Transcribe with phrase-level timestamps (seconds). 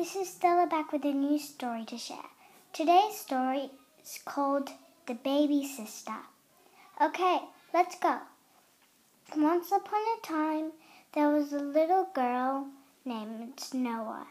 [0.00, 2.30] This is Stella back with a new story to share.
[2.72, 3.68] Today's story
[4.02, 4.70] is called
[5.04, 6.16] The Baby Sister.
[6.98, 7.40] Okay,
[7.74, 8.16] let's go.
[9.36, 10.72] Once upon a time,
[11.12, 12.68] there was a little girl
[13.04, 14.26] named Noah.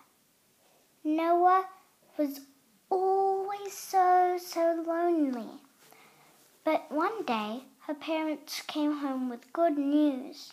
[1.03, 1.65] Noah
[2.17, 2.39] was
[2.89, 5.51] always so, so lonely.
[6.63, 10.51] But one day, her parents came home with good news.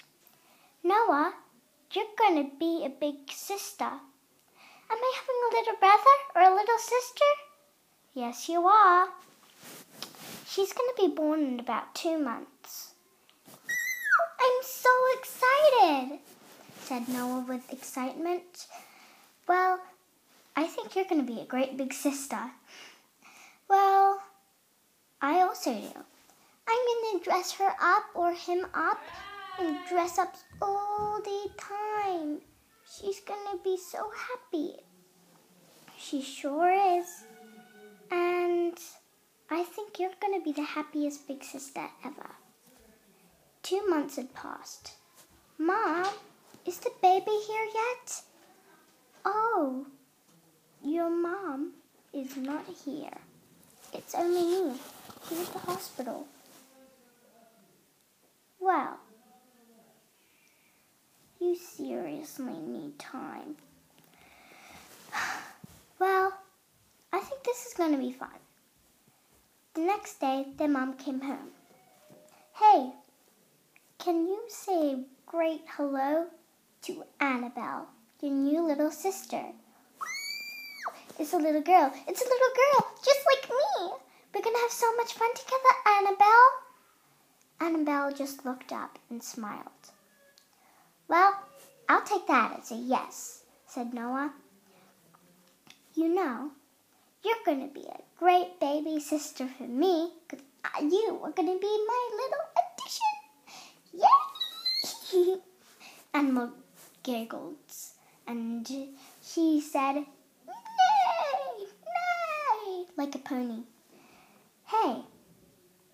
[0.85, 1.33] Noah,
[1.93, 3.93] you're going to be a big sister.
[4.91, 7.25] Am I having a little brother or a little sister?
[8.15, 9.09] Yes, you are.
[10.47, 12.95] She's going to be born in about two months.
[14.41, 16.19] I'm so excited,
[16.83, 18.67] said Noah with excitement.
[19.49, 19.81] Well,
[20.55, 22.53] I think you're going to be a great big sister.
[23.69, 24.23] Well,
[25.21, 26.05] I also do.
[26.69, 29.01] I'm going to dress her up or him up
[29.59, 32.41] and dress up all the time.
[32.89, 34.77] She's gonna be so happy.
[35.99, 37.25] She sure is.
[38.11, 38.79] And
[39.51, 42.37] I think you're gonna be the happiest big sister ever.
[43.63, 44.93] Two months had passed.
[45.59, 46.07] Mom,
[46.65, 48.23] is the baby here yet?
[49.25, 49.87] Oh,
[50.83, 51.73] your mom
[52.13, 53.19] is not here.
[53.93, 54.79] It's only me.
[55.29, 56.27] She's at the hospital.
[58.61, 58.99] Well,
[61.59, 63.57] seriously need time.
[65.99, 66.31] Well,
[67.11, 68.29] I think this is going to be fun.
[69.73, 71.53] The next day, their mom came home.
[72.53, 72.93] Hey,
[73.99, 76.27] can you say a great hello
[76.83, 77.89] to Annabelle,
[78.21, 79.43] your new little sister?
[81.19, 81.93] It's a little girl.
[82.07, 83.97] It's a little girl, just like me.
[84.35, 86.51] We're going to have so much fun together, Annabelle.
[87.59, 89.96] Annabelle just looked up and smiled.
[91.09, 91.35] Well,
[91.89, 94.33] I'll take that as a yes, said Noah.
[95.95, 96.51] You know,
[97.25, 100.45] you're going to be a great baby sister for me because
[100.83, 104.07] you are going to be my little addition.
[105.23, 105.37] Yay!
[106.15, 106.53] Annabelle
[107.03, 107.55] giggled
[108.27, 108.69] and
[109.23, 110.05] she said, Nay,
[111.59, 113.63] nay, like a pony.
[114.65, 115.03] Hey,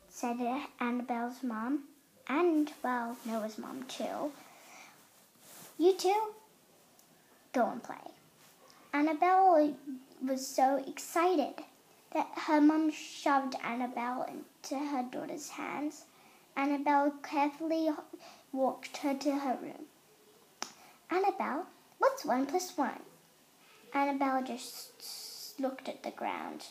[0.09, 0.39] said
[0.81, 1.85] Annabelle's mom,
[2.29, 4.33] and, well, Noah's mom too.
[5.79, 6.35] You two,
[7.53, 7.97] go and play.
[8.93, 9.75] Annabelle
[10.25, 11.55] was so excited
[12.13, 16.05] that her mom shoved Annabelle into her daughter's hands.
[16.57, 17.91] Annabelle carefully
[18.53, 19.87] walked her to her room.
[21.11, 21.67] Annabelle,
[21.99, 23.01] what's one plus one?
[23.95, 26.67] Annabelle just looked at the ground.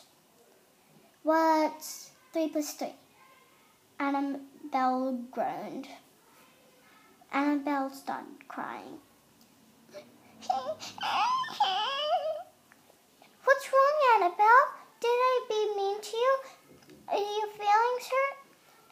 [1.22, 2.94] What's three plus three?
[3.98, 5.88] Annabelle groaned.
[7.32, 8.98] Annabelle started crying.
[13.44, 14.66] What's wrong, Annabelle?
[15.00, 16.38] Did I be mean to you?
[17.08, 18.36] Are your feelings hurt?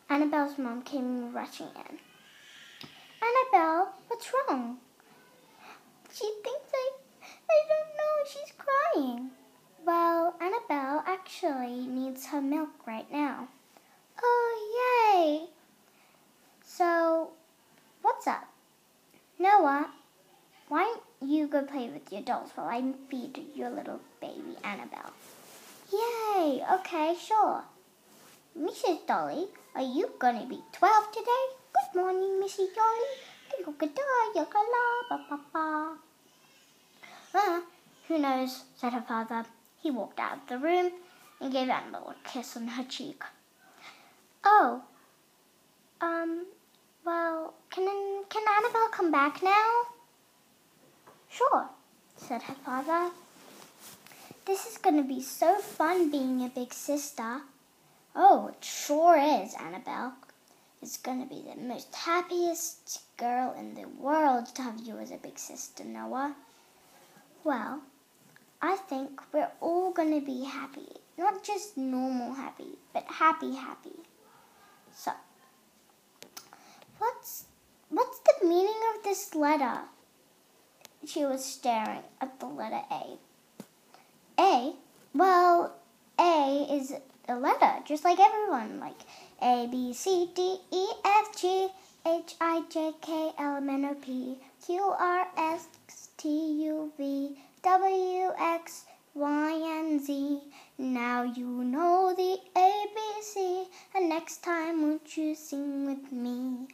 [0.09, 1.99] Annabelle's mom came rushing in.
[3.23, 4.79] Annabelle, what's wrong?
[6.13, 6.91] She thinks I,
[7.23, 9.31] I don't know, she's crying.
[9.85, 13.49] Well, Annabelle actually needs her milk right now.
[14.23, 14.55] Oh,
[15.15, 15.49] yay!
[16.65, 17.33] So,
[18.21, 18.49] What's up?
[19.39, 19.89] Noah,
[20.69, 25.15] why don't you go play with your dolls while I feed your little baby Annabelle?
[25.91, 26.63] Yay!
[26.71, 27.65] Okay, sure.
[28.59, 29.07] Mrs.
[29.07, 31.45] Dolly, are you gonna be 12 today?
[31.73, 32.75] Good morning, Mrs.
[32.75, 33.09] Dolly.
[37.35, 37.63] Ah,
[38.07, 39.47] who knows, said her father.
[39.83, 40.93] He walked out of the room
[41.41, 43.25] and gave Annabelle a kiss on her cheek.
[44.45, 44.83] Oh,
[46.03, 46.60] um, well,
[48.71, 49.83] can Annabelle come back now?
[51.29, 51.69] Sure,
[52.17, 53.11] said her father.
[54.47, 57.41] This is going to be so fun being a big sister.
[58.15, 60.15] Oh, it sure is, Annabelle.
[60.83, 65.11] It's going to be the most happiest girl in the world to have you as
[65.11, 66.35] a big sister, Noah.
[67.45, 67.83] Well,
[68.63, 70.89] I think we're all going to be happy.
[71.19, 73.97] Not just normal happy, but happy happy.
[74.95, 75.13] So,
[76.99, 77.47] What's
[77.91, 79.81] what's the meaning of this letter?
[81.05, 83.19] She was staring at the letter A.
[84.39, 84.73] A?
[85.13, 85.75] Well,
[86.17, 86.93] A is
[87.29, 89.01] a letter, just like everyone, like
[89.43, 91.71] A, B, C, D, E, F, G,
[92.07, 95.67] H, I, J, K, L, M, N, O, P, Q, R, S,
[96.17, 96.29] T,
[96.69, 98.85] U, V, W, X,
[99.15, 100.39] Y, and Z.
[100.79, 106.69] Now you know the ABC, and next time won't you sing with me?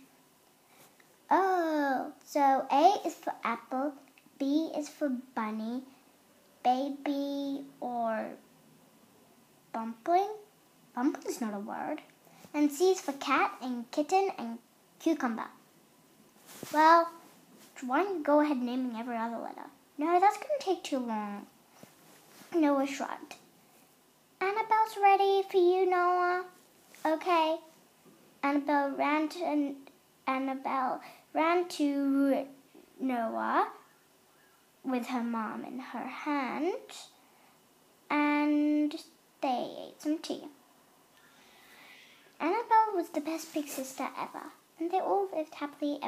[1.31, 3.94] Oh, so A is for apple,
[4.38, 5.82] B is for bunny,
[6.62, 8.31] baby or
[9.73, 10.31] bumpling.
[10.94, 12.00] Bumpling's not a word.
[12.55, 14.58] And C is for cat and kitten and
[15.00, 15.46] cucumber.
[16.73, 17.11] Well,
[17.84, 19.69] why don't you go ahead naming every other letter?
[19.99, 21.46] No, that's going to take too long.
[22.55, 23.34] Noah shrugged.
[24.40, 26.44] Annabelle's ready for you, Noah.
[27.05, 27.56] Okay.
[28.43, 29.75] Annabelle ran to
[30.26, 31.00] Annabelle
[31.32, 32.46] ran to
[33.00, 33.69] Noah
[34.84, 36.73] with her mom in her hand,
[38.11, 38.94] and
[39.40, 40.44] they ate some tea.
[42.40, 46.05] Annabelle was the best big sister ever, and they all lived happily ever